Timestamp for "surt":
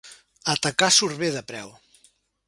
0.95-1.19